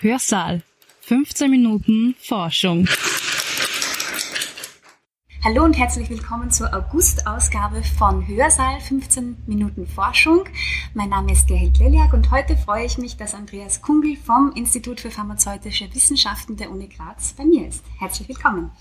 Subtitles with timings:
[0.00, 0.62] Hörsaal.
[1.00, 2.86] 15 Minuten Forschung.
[5.42, 10.44] Hallo und herzlich willkommen zur August-Ausgabe von Hörsaal 15 Minuten Forschung.
[10.92, 15.00] Mein Name ist Gerhild Leliak und heute freue ich mich, dass Andreas Kungel vom Institut
[15.00, 17.82] für pharmazeutische Wissenschaften der Uni Graz bei mir ist.
[17.98, 18.72] Herzlich willkommen.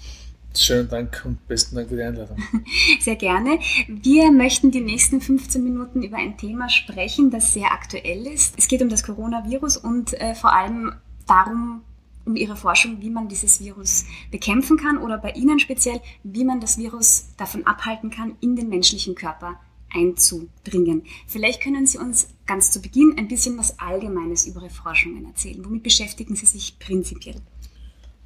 [0.57, 2.37] Schönen Dank und besten Dank für die Einladung.
[2.99, 3.59] Sehr gerne.
[3.87, 8.53] Wir möchten die nächsten 15 Minuten über ein Thema sprechen, das sehr aktuell ist.
[8.57, 10.93] Es geht um das Coronavirus und äh, vor allem
[11.27, 11.81] darum,
[12.25, 16.59] um Ihre Forschung, wie man dieses Virus bekämpfen kann oder bei Ihnen speziell, wie man
[16.59, 19.59] das Virus davon abhalten kann, in den menschlichen Körper
[19.93, 21.03] einzudringen.
[21.27, 25.63] Vielleicht können Sie uns ganz zu Beginn ein bisschen was Allgemeines über Ihre Forschungen erzählen.
[25.63, 27.35] Womit beschäftigen Sie sich prinzipiell?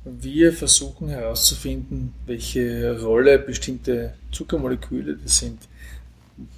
[0.05, 5.59] Wir versuchen herauszufinden, welche Rolle bestimmte Zuckermoleküle, das sind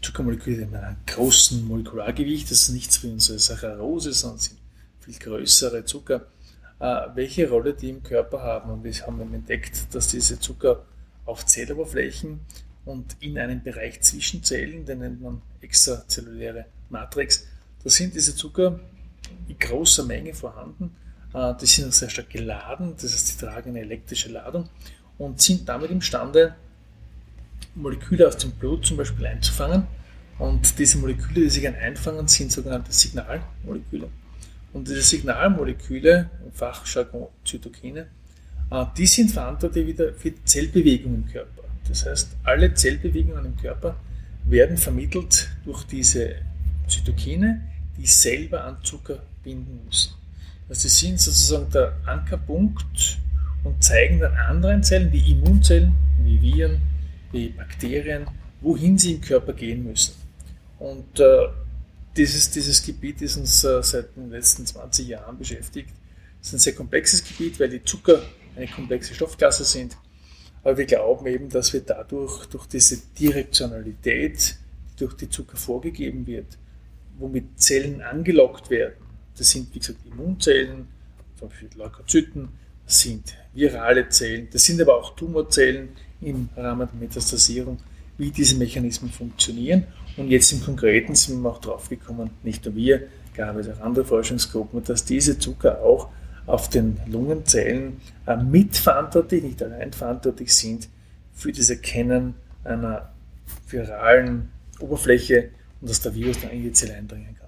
[0.01, 4.57] Zuckermoleküle mit einem großen Molekulargewicht, das ist nichts wie unsere Saccharose, sondern sind
[5.01, 6.27] viel größere Zucker,
[6.79, 8.71] äh, welche Rolle die im Körper haben.
[8.71, 10.85] Und wir haben entdeckt, dass diese Zucker
[11.25, 12.39] auf Zelloberflächen
[12.85, 17.47] und in einem Bereich zwischen Zellen, den nennt man extrazelluläre Matrix,
[17.83, 18.79] da sind diese Zucker
[19.47, 20.95] in großer Menge vorhanden
[21.33, 24.69] äh, die sind sehr stark geladen, das heißt, sie tragen eine elektrische Ladung
[25.17, 26.55] und sind damit imstande,
[27.75, 29.87] Moleküle aus dem Blut zum Beispiel einzufangen.
[30.39, 34.09] Und diese Moleküle, die gerne einfangen, sind sogenannte Signalmoleküle.
[34.73, 38.07] Und diese Signalmoleküle, im Fachjargon Zytokine,
[38.71, 41.63] äh, die sind verantwortlich wieder für die Zellbewegung im Körper.
[41.87, 43.95] Das heißt, alle Zellbewegungen im Körper
[44.45, 46.35] werden vermittelt durch diese
[46.87, 47.61] Zytokine,
[47.97, 50.13] die selber an Zucker binden müssen.
[50.69, 53.19] Also sie sind sozusagen der Ankerpunkt
[53.63, 56.81] und zeigen dann anderen Zellen, wie Immunzellen, wie Viren,
[57.31, 58.25] wie Bakterien,
[58.61, 60.13] wohin sie im Körper gehen müssen.
[60.79, 61.47] Und äh,
[62.15, 65.89] dieses, dieses Gebiet ist uns äh, seit den letzten 20 Jahren beschäftigt.
[66.41, 68.21] Es ist ein sehr komplexes Gebiet, weil die Zucker
[68.55, 69.95] eine komplexe Stoffklasse sind.
[70.63, 74.55] Aber wir glauben eben, dass wir dadurch, durch diese Direktionalität,
[74.93, 76.57] die durch die Zucker vorgegeben wird,
[77.17, 78.95] womit Zellen angelockt werden,
[79.37, 80.87] das sind, wie gesagt, Immunzellen,
[81.39, 82.49] zum Beispiel Leukozyten,
[82.85, 85.89] das sind virale Zellen, das sind aber auch Tumorzellen
[86.21, 87.79] im Rahmen der Metastasierung,
[88.21, 89.85] wie diese Mechanismen funktionieren.
[90.15, 93.81] Und jetzt im Konkreten sind wir auch drauf gekommen, nicht nur wir, gab es auch
[93.81, 96.09] andere Forschungsgruppen, dass diese Zucker auch
[96.45, 100.87] auf den Lungenzellen äh, mitverantwortlich, nicht allein verantwortlich sind
[101.33, 103.09] für das Erkennen einer
[103.67, 104.49] viralen
[104.79, 105.49] Oberfläche
[105.79, 107.40] und dass der Virus dann in die Zelle eindringen kann.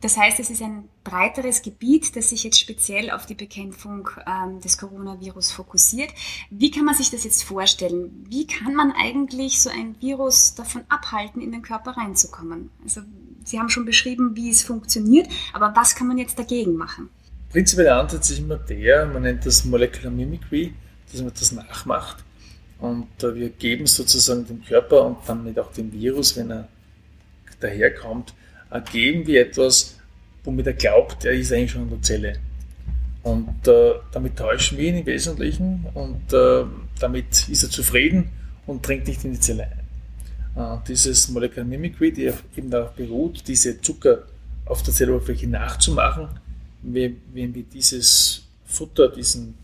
[0.00, 4.60] Das heißt, es ist ein breiteres Gebiet, das sich jetzt speziell auf die Bekämpfung ähm,
[4.60, 6.10] des Coronavirus fokussiert.
[6.50, 8.24] Wie kann man sich das jetzt vorstellen?
[8.28, 12.70] Wie kann man eigentlich so ein Virus davon abhalten, in den Körper reinzukommen?
[12.84, 13.00] Also
[13.44, 17.10] Sie haben schon beschrieben, wie es funktioniert, aber was kann man jetzt dagegen machen?
[17.50, 20.74] Prinzipiell der Ansatz ist immer der, man nennt das Molecular Mimicry,
[21.10, 22.24] dass man das nachmacht.
[22.78, 26.68] Und äh, wir geben sozusagen dem Körper und damit auch dem Virus, wenn er
[27.60, 28.32] daherkommt,
[28.80, 29.98] geben wir etwas,
[30.44, 32.34] womit er glaubt, er ist eigentlich schon in der Zelle.
[33.22, 36.64] Und äh, damit täuschen wir ihn im Wesentlichen und äh,
[36.98, 38.30] damit ist er zufrieden
[38.66, 39.68] und dringt nicht in die Zelle
[40.56, 40.78] ein.
[40.78, 44.24] Äh, dieses Molecular Mimicry, die eben darauf beruht, diese Zucker
[44.66, 46.28] auf der Zelloberfläche nachzumachen,
[46.82, 49.54] wenn, wenn wir dieses Futter, diesen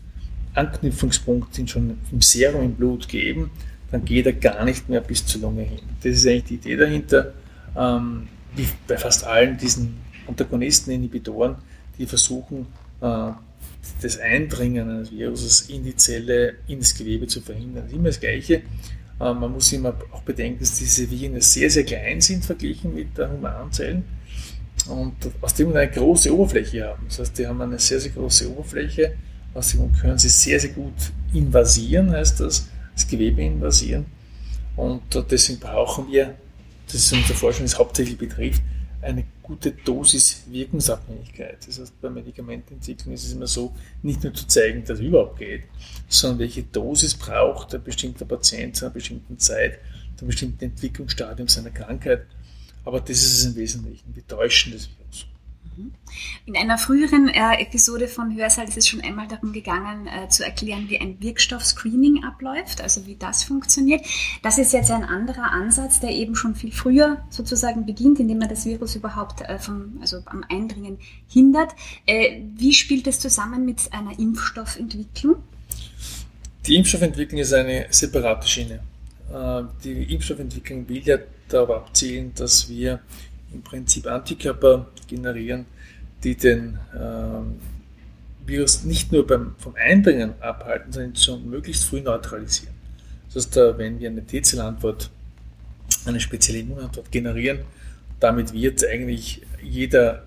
[0.53, 3.51] Anknüpfungspunkt den schon im Serum im Blut geben,
[3.91, 5.79] dann geht er gar nicht mehr bis zur Lunge hin.
[6.01, 7.33] Das ist eigentlich die Idee dahinter.
[7.75, 11.55] Ähm, wie bei fast allen diesen Antagonisten, Inhibitoren,
[11.97, 12.67] die versuchen,
[13.01, 13.31] äh,
[14.01, 17.83] das Eindringen eines Viruses in die Zelle, in das Gewebe zu verhindern.
[17.83, 18.55] Das ist immer das Gleiche.
[19.19, 23.17] Äh, man muss immer auch bedenken, dass diese Viren sehr, sehr klein sind verglichen mit
[23.17, 24.03] der humanen Zellen
[24.87, 27.03] und aus dem eine große Oberfläche haben.
[27.07, 29.13] Das heißt, die haben eine sehr, sehr große Oberfläche,
[29.53, 30.93] aus dem können sie sehr, sehr gut
[31.33, 34.05] invasieren, heißt das, das Gewebe invasieren.
[34.75, 36.35] Und deswegen brauchen wir
[36.91, 38.61] das unsere Forschung ist hauptsächlich betrifft,
[39.01, 41.65] eine gute Dosis-Wirkungsabhängigkeit.
[41.65, 43.73] Das heißt, bei Medikamententwicklung ist es immer so,
[44.03, 45.63] nicht nur zu zeigen, dass es überhaupt geht,
[46.07, 49.79] sondern welche Dosis braucht ein bestimmter Patient zu einer bestimmten Zeit,
[50.15, 52.25] zu einem bestimmten Entwicklungsstadium seiner Krankheit.
[52.83, 54.15] Aber das ist es im Wesentlichen.
[54.15, 55.25] Wir täuschen das Virus.
[56.45, 60.43] In einer früheren äh, Episode von Hörsaal ist es schon einmal darum gegangen, äh, zu
[60.43, 64.05] erklären, wie ein Wirkstoffscreening abläuft, also wie das funktioniert.
[64.41, 68.49] Das ist jetzt ein anderer Ansatz, der eben schon viel früher sozusagen beginnt, indem man
[68.49, 70.97] das Virus überhaupt äh, vom, also am Eindringen
[71.27, 71.71] hindert.
[72.05, 75.35] Äh, wie spielt das zusammen mit einer Impfstoffentwicklung?
[76.65, 78.79] Die Impfstoffentwicklung ist eine separate Schiene.
[79.33, 81.17] Äh, die Impfstoffentwicklung will ja
[81.47, 82.99] darauf abzielen, dass wir
[83.53, 85.65] im Prinzip Antikörper generieren,
[86.23, 87.59] die den ähm,
[88.45, 92.73] Virus nicht nur beim, vom Eindringen abhalten, sondern schon möglichst früh neutralisieren.
[93.27, 95.09] Das heißt, äh, wenn wir eine T-Zellantwort,
[96.05, 97.59] eine spezielle Immunantwort generieren,
[98.19, 100.23] damit wird eigentlich jeder,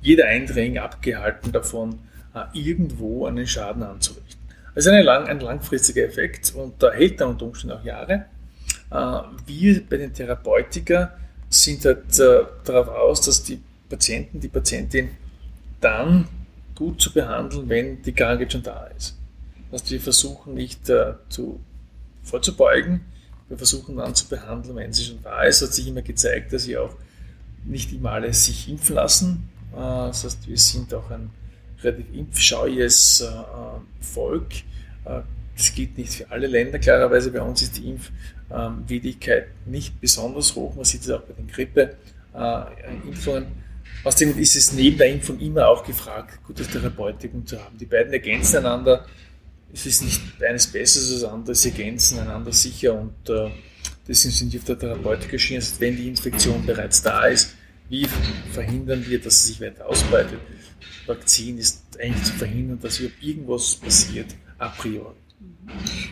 [0.00, 1.98] jeder Eindring abgehalten davon,
[2.34, 4.40] äh, irgendwo einen Schaden anzurichten.
[4.74, 8.24] Ist lang, ein langfristiger Effekt und da hält dann unter Umständen auch Jahre.
[8.90, 11.14] Äh, wir bei den Therapeutika
[11.52, 15.10] sind halt darauf aus, dass die Patienten, die Patientin
[15.80, 16.28] dann
[16.74, 19.16] gut zu behandeln, wenn die Krankheit schon da ist.
[19.70, 21.60] Das wir versuchen nicht äh, zu,
[22.22, 23.00] vorzubeugen,
[23.48, 25.60] wir versuchen dann zu behandeln, wenn sie schon da ist.
[25.60, 26.94] Es hat sich immer gezeigt, dass sie auch
[27.64, 29.48] nicht immer alle sich impfen lassen.
[29.72, 31.30] Äh, das heißt, wir sind auch ein
[31.82, 33.30] relativ impfscheuiges äh,
[34.00, 34.52] Volk.
[35.56, 36.78] Das gilt nicht für alle Länder.
[36.78, 40.74] Klarerweise bei uns ist die Impfwilligkeit nicht besonders hoch.
[40.74, 43.46] Man sieht es auch bei den Grippeimpfungen.
[44.04, 47.76] Außerdem ist es neben der Impfung immer auch gefragt, gutes Therapeutikum zu haben.
[47.78, 49.06] Die beiden ergänzen einander.
[49.72, 53.14] Es ist nicht eines besser als das andere, sie ergänzen einander sicher und
[54.06, 55.60] deswegen sind wir auf der Therapeutiker-Schiene.
[55.60, 57.54] Also wenn die Infektion bereits da ist,
[57.88, 58.06] wie
[58.52, 60.40] verhindern wir, dass sie sich weiter ausbreitet?
[61.06, 65.14] Vakzin ist eigentlich zu verhindern, dass irgendwas passiert a priori.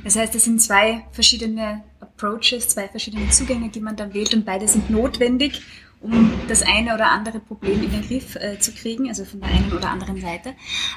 [0.04, 4.44] Das heißt, es sind zwei verschiedene Approaches, zwei verschiedene Zugänge, die man dann wählt und
[4.44, 5.62] beide sind notwendig
[6.00, 9.50] um das eine oder andere Problem in den Griff äh, zu kriegen, also von der
[9.50, 10.54] einen oder anderen Seite.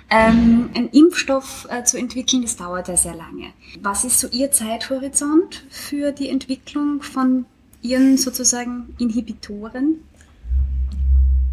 [0.09, 3.51] Ähm, ein Impfstoff äh, zu entwickeln, das dauert ja sehr lange.
[3.81, 7.45] Was ist so Ihr Zeithorizont für die Entwicklung von
[7.81, 9.97] Ihren sozusagen Inhibitoren?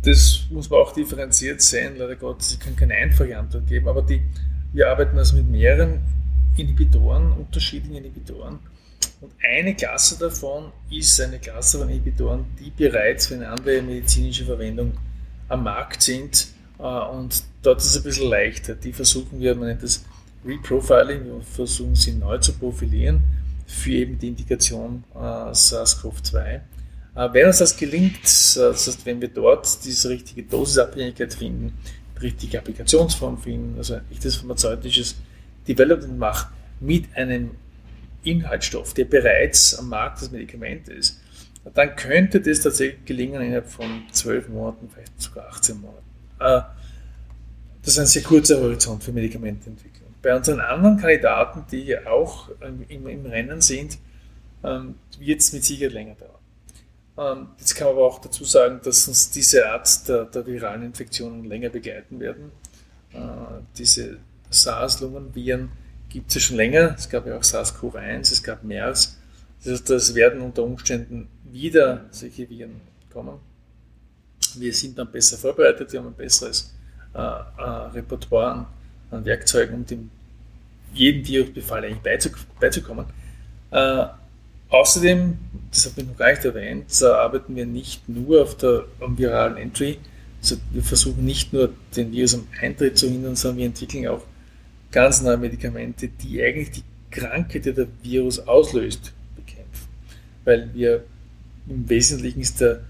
[0.02, 2.52] Das muss man auch differenziert sehen, leider Gottes.
[2.52, 4.22] Ich kann keine einfache Antwort geben, aber die,
[4.72, 6.00] wir arbeiten also mit mehreren
[6.56, 8.58] Inhibitoren, unterschiedlichen Inhibitoren
[9.20, 14.46] und eine Klasse davon ist eine Klasse von Inhibitoren, die bereits für eine andere medizinische
[14.46, 14.92] Verwendung
[15.48, 16.48] am Markt sind.
[16.78, 18.74] Äh, und dort ist es ein bisschen leichter.
[18.74, 20.04] Die versuchen wir, man nennt das
[20.44, 23.22] Reprofiling, wir versuchen sie neu zu profilieren
[23.66, 26.38] für eben die Indikation äh, SARS-CoV-2.
[26.44, 26.60] Äh,
[27.32, 31.78] wenn uns das gelingt, das heißt, wenn wir dort diese richtige Dosisabhängigkeit finden,
[32.16, 35.16] die richtige Applikationsform finden, also echtes pharmazeutisches
[35.66, 37.52] Development machen mit einem
[38.22, 41.20] Inhaltsstoff, der bereits am Markt das Medikament ist,
[41.74, 46.04] dann könnte das tatsächlich gelingen innerhalb von zwölf Monaten, vielleicht sogar 18 Monaten.
[46.38, 46.62] Äh,
[47.82, 50.14] das ist ein sehr kurzer Horizont für Medikamenteentwicklung.
[50.22, 53.98] Bei unseren anderen Kandidaten, die auch im, im Rennen sind,
[54.62, 57.38] ähm, wird es mit Sicherheit länger dauern.
[57.38, 60.82] Ähm, jetzt kann man aber auch dazu sagen, dass uns diese Art der, der viralen
[60.82, 62.52] Infektionen länger begleiten werden.
[63.12, 63.18] Äh,
[63.76, 64.18] diese
[64.50, 65.70] SARS-Lungenviren
[66.08, 66.94] gibt es ja schon länger.
[66.98, 69.16] Es gab ja auch SARS-CoV-1, es gab MERS.
[69.62, 72.80] Das heißt, es werden unter Umständen wieder solche Viren
[73.12, 73.38] kommen.
[74.56, 76.74] Wir sind dann besser vorbereitet, wir haben ein besseres
[77.14, 77.62] äh, äh,
[77.92, 78.66] Repertoire
[79.10, 80.10] an, Werkzeugen, um dem
[80.92, 83.06] jeden Virusbefall eigentlich beizukommen.
[83.70, 84.06] Äh,
[84.70, 85.38] außerdem,
[85.70, 89.56] das habe ich noch gar nicht erwähnt, arbeiten wir nicht nur auf der am viralen
[89.56, 89.98] Entry,
[90.40, 94.22] also wir versuchen nicht nur den Virus am Eintritt zu hindern, sondern wir entwickeln auch
[94.90, 99.88] ganz neue Medikamente, die eigentlich die Krankheit, die der Virus auslöst, bekämpfen.
[100.44, 101.04] Weil wir
[101.68, 102.80] im Wesentlichen ist der,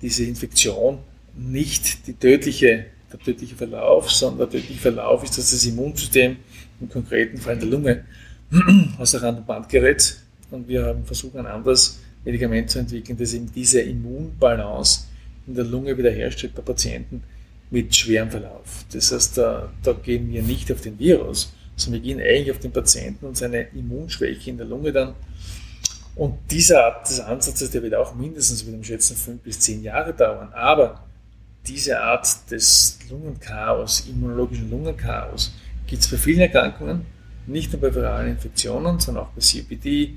[0.00, 0.98] diese Infektion
[1.36, 6.36] nicht die tödliche, der tödliche Verlauf, sondern der tödliche Verlauf ist, dass das Immunsystem
[6.80, 8.04] im konkreten Fall in der Lunge
[8.98, 10.18] aus der Rand- und Band gerät.
[10.50, 15.04] Und wir haben versucht, ein anderes Medikament zu entwickeln, das eben diese Immunbalance
[15.46, 17.22] in der Lunge wiederherstellt bei Patienten,
[17.70, 18.84] mit schwerem Verlauf.
[18.92, 22.60] Das heißt, da, da gehen wir nicht auf den Virus, sondern wir gehen eigentlich auf
[22.60, 25.14] den Patienten und seine Immunschwäche in der Lunge dann.
[26.16, 29.82] Und dieser Art des Ansatzes, der wird auch mindestens mit dem Schätzen fünf bis zehn
[29.82, 30.52] Jahre dauern.
[30.52, 31.04] Aber
[31.66, 35.52] diese Art des Lungenchaos, immunologischen Lungenchaos,
[35.86, 37.06] gibt es bei vielen Erkrankungen,
[37.46, 40.14] nicht nur bei viralen Infektionen, sondern auch bei COPD,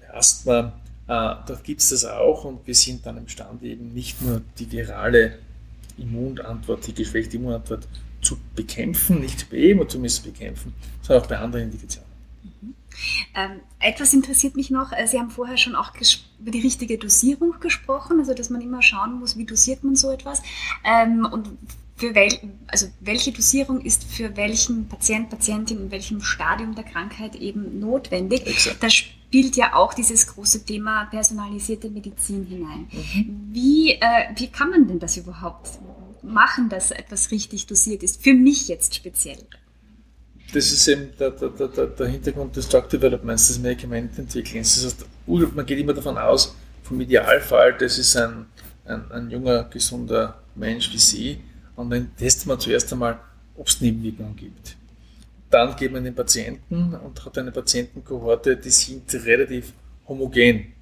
[0.00, 0.72] bei Asthma.
[1.06, 4.70] Äh, dort gibt es das auch und wir sind dann imstande, eben nicht nur die
[4.70, 5.38] virale
[5.98, 7.86] Immunantwort, die geschwächte Immunantwort
[8.20, 12.10] zu bekämpfen, nicht zu beheben, aber zumindest zu bekämpfen, sondern auch bei anderen Indikationen.
[12.42, 12.74] Mhm.
[13.34, 14.92] Ähm, etwas interessiert mich noch.
[14.92, 15.92] Äh, Sie haben vorher schon auch
[16.40, 20.10] über die richtige Dosierung gesprochen, also dass man immer schauen muss, wie dosiert man so
[20.10, 20.42] etwas
[20.84, 21.50] ähm, und
[21.96, 22.28] für wel,
[22.66, 28.46] also welche Dosierung ist für welchen Patient, Patientin in welchem Stadium der Krankheit eben notwendig.
[28.46, 28.82] Exakt.
[28.82, 28.88] Da
[29.34, 32.86] spielt ja auch dieses große Thema personalisierte Medizin hinein.
[32.92, 33.48] Mhm.
[33.50, 35.70] Wie, äh, wie kann man denn das überhaupt
[36.22, 38.22] machen, dass etwas richtig dosiert ist?
[38.22, 39.38] Für mich jetzt speziell.
[40.52, 44.76] Das ist eben der, der, der, der Hintergrund des Drug Developments, des Medikamententwicklens.
[44.76, 48.46] Das heißt, man geht immer davon aus, vom Idealfall, das ist ein,
[48.84, 51.40] ein, ein junger, gesunder Mensch wie Sie,
[51.74, 53.18] und dann testet man zuerst einmal
[53.56, 54.76] ob es Nebenwirkungen gibt.
[55.54, 59.72] Dann geht man den Patienten und hat eine Patientenkohorte, die sind relativ
[60.08, 60.72] homogen.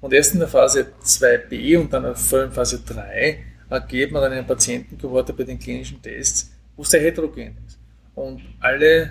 [0.00, 3.44] Und erst in der Phase 2b und dann vor allem Phase 3
[3.88, 7.80] geht man eine Patientenkohorte bei den klinischen Tests, wo sehr heterogen ist.
[8.14, 9.10] Und alle,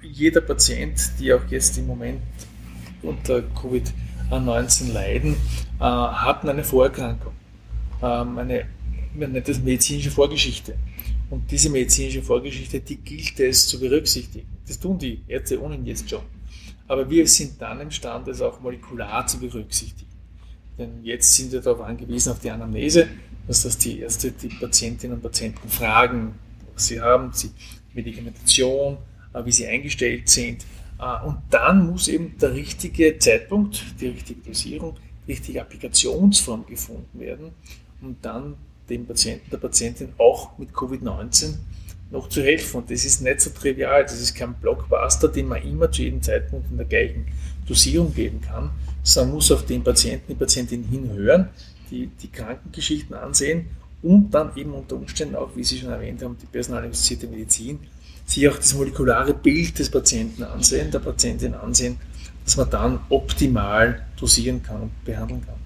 [0.00, 2.22] jeder Patient, die auch jetzt im Moment
[3.02, 5.34] unter Covid-19 leiden,
[5.80, 7.32] äh, hatten eine Vorerkrankung,
[8.00, 8.64] ähm, eine,
[9.16, 10.76] man nennt das medizinische Vorgeschichte.
[11.32, 14.46] Und diese medizinische Vorgeschichte, die gilt es zu berücksichtigen.
[14.68, 16.20] Das tun die Ärzte ohnehin jetzt schon.
[16.86, 20.10] Aber wir sind dann imstande, es auch molekular zu berücksichtigen.
[20.76, 23.08] Denn jetzt sind wir darauf angewiesen, auf die Anamnese,
[23.48, 26.34] dass das die Ärzte die Patientinnen und Patienten fragen,
[26.74, 27.50] was sie haben, die
[27.94, 28.98] Medikamentation,
[29.32, 30.66] äh, wie sie eingestellt sind.
[30.98, 34.96] Äh, und dann muss eben der richtige Zeitpunkt, die richtige Dosierung,
[35.26, 37.52] die richtige Applikationsform gefunden werden,
[38.02, 38.56] um dann
[38.92, 41.54] dem Patienten, der Patientin auch mit Covid-19
[42.10, 42.78] noch zu helfen.
[42.78, 46.22] Und das ist nicht so trivial, das ist kein Blockbuster, den man immer zu jedem
[46.22, 47.26] Zeitpunkt in der gleichen
[47.66, 48.70] Dosierung geben kann,
[49.16, 51.48] man muss auf den Patienten, die Patientin hinhören,
[51.90, 53.66] die, die Krankengeschichten ansehen
[54.02, 57.80] und dann eben unter Umständen auch, wie Sie schon erwähnt haben, die personalisierte Medizin,
[58.24, 61.98] sich auch das molekulare Bild des Patienten ansehen, der Patientin ansehen,
[62.44, 65.61] dass man dann optimal dosieren kann und behandeln kann.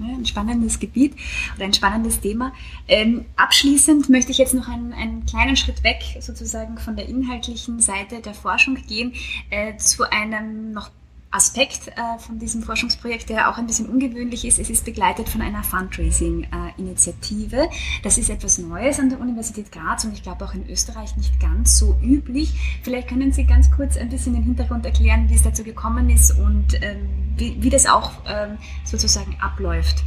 [0.00, 1.14] Ein spannendes Gebiet
[1.56, 2.52] oder ein spannendes Thema.
[2.88, 7.80] Ähm, abschließend möchte ich jetzt noch einen, einen, kleinen Schritt weg sozusagen von der inhaltlichen
[7.80, 9.12] Seite der Forschung gehen
[9.50, 10.90] äh, zu einem noch
[11.34, 14.60] Aspekt äh, von diesem Forschungsprojekt, der auch ein bisschen ungewöhnlich ist.
[14.60, 17.68] Es ist begleitet von einer Fundraising-Initiative.
[18.04, 21.40] das ist etwas Neues an der Universität Graz und ich glaube auch in Österreich nicht
[21.40, 22.54] ganz so üblich.
[22.82, 26.38] Vielleicht können Sie ganz kurz ein bisschen den Hintergrund erklären, wie es dazu gekommen ist
[26.38, 30.04] und ähm, wie, wie, das auch ähm, sozusagen abläuft.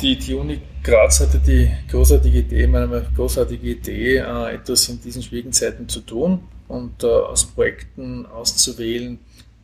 [0.00, 5.22] Die, die Uni Graz hatte die großartige Idee, meine großartige Idee, äh, etwas in diesen
[5.22, 9.20] schwierigen Zeiten zu tun und äh, aus Projekten auszuwählen,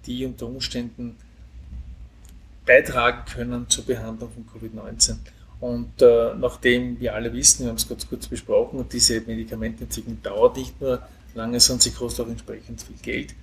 [0.06, 1.16] die unter Umständen
[2.66, 5.16] beitragen können zur Behandlung von Covid-19.
[5.60, 10.56] Und äh, nachdem wir alle wissen, wir haben es kurz, kurz besprochen, diese Medikamentenentwicklung dauert
[10.56, 11.02] nicht nur
[11.34, 13.34] lange, sondern sie kostet auch entsprechend viel Geld.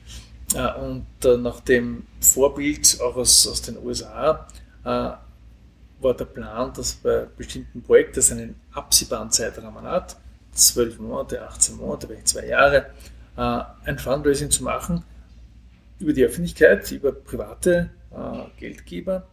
[0.53, 4.47] Äh, und äh, nach dem Vorbild auch aus, aus den USA
[4.83, 10.15] äh, war der Plan, dass bei bestimmten Projekten, das einen absehbaren Zeitrahmen hat,
[10.53, 12.85] 12 Monate, 18 Monate, vielleicht zwei Jahre,
[13.35, 15.03] äh, ein Fundraising zu machen,
[15.99, 19.27] über die Öffentlichkeit, über private äh, Geldgeber,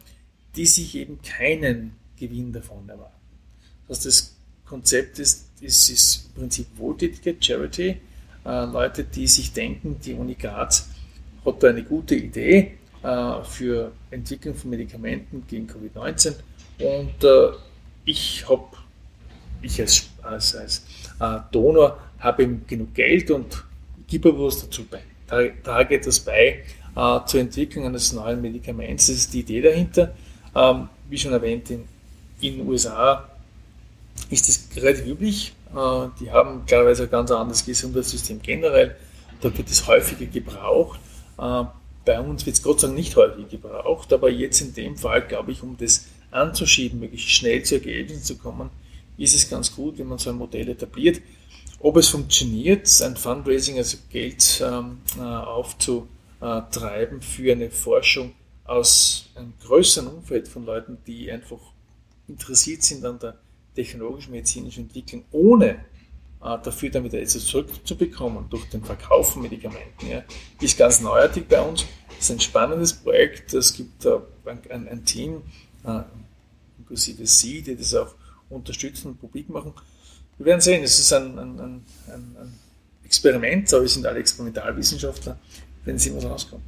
[0.56, 3.12] die sich eben keinen Gewinn davon erwarten.
[3.88, 8.00] Das das Konzept ist, ist, ist im Prinzip wohltätige Charity.
[8.44, 10.88] Äh, Leute, die sich denken, die Uni Graz
[11.44, 16.34] hat da eine gute Idee äh, für Entwicklung von Medikamenten gegen Covid-19
[16.78, 17.56] und äh,
[18.04, 18.76] ich habe,
[19.60, 20.86] ich als, als, als
[21.20, 23.64] äh, Donor habe eben genug Geld und
[24.06, 25.00] gebe was dazu bei
[25.62, 26.62] trage etwas bei
[26.96, 29.06] äh, zur Entwicklung eines neuen Medikaments.
[29.06, 30.14] Das ist die Idee dahinter.
[30.54, 31.86] Ähm, wie schon erwähnt, in
[32.40, 33.28] den USA
[34.30, 35.54] ist das relativ üblich.
[35.74, 38.96] Äh, die haben klarerweise ein ganz anderes Gesundheitssystem generell.
[39.40, 41.00] Da wird es häufiger gebraucht.
[41.38, 41.64] Äh,
[42.04, 45.22] bei uns wird es Gott sei Dank nicht häufig gebraucht, aber jetzt in dem Fall,
[45.22, 48.70] glaube ich, um das anzuschieben, möglichst schnell zu Ergebnissen zu kommen,
[49.18, 51.20] ist es ganz gut, wenn man so ein Modell etabliert.
[51.84, 58.34] Ob es funktioniert, ein Fundraising, also Geld ähm, äh, aufzutreiben für eine Forschung
[58.64, 61.58] aus einem größeren Umfeld von Leuten, die einfach
[62.28, 63.36] interessiert sind an der
[63.74, 65.76] technologisch-medizinischen Entwicklung, ohne äh,
[66.40, 70.22] dafür damit etwas zurückzubekommen durch den Verkauf von Medikamenten, ja,
[70.60, 71.84] ist ganz neuartig bei uns.
[72.16, 73.54] Es ist ein spannendes Projekt.
[73.54, 75.42] Es gibt ein, ein, Team,
[75.84, 76.02] äh,
[76.78, 78.14] inklusive Sie, die das auch
[78.50, 79.72] unterstützen und publik machen.
[80.38, 82.58] Wir werden sehen, es ist ein, ein, ein, ein
[83.04, 85.36] Experiment, aber wir sind alle Experimentalwissenschaftler,
[85.84, 86.62] wenn sehen, was rauskommt.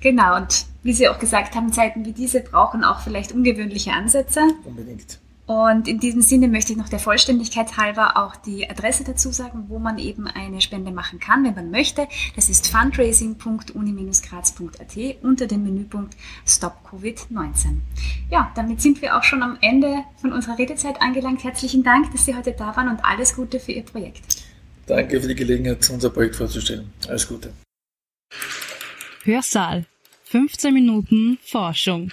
[0.00, 4.40] Genau, und wie Sie auch gesagt haben, Zeiten wie diese brauchen auch vielleicht ungewöhnliche Ansätze.
[4.64, 5.18] Unbedingt.
[5.52, 9.66] Und in diesem Sinne möchte ich noch der Vollständigkeit halber auch die Adresse dazu sagen,
[9.68, 12.08] wo man eben eine Spende machen kann, wenn man möchte.
[12.34, 16.16] Das ist fundraising.uni-graz.at unter dem Menüpunkt
[16.46, 17.80] Stop Covid-19.
[18.30, 21.44] Ja, damit sind wir auch schon am Ende von unserer Redezeit angelangt.
[21.44, 24.44] Herzlichen Dank, dass Sie heute da waren und alles Gute für Ihr Projekt.
[24.86, 26.90] Danke für die Gelegenheit, unser Projekt vorzustellen.
[27.08, 27.52] Alles Gute.
[29.24, 29.84] Hörsaal.
[30.24, 32.10] 15 Minuten Forschung.